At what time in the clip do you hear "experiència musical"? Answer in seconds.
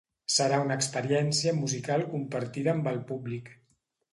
0.83-2.07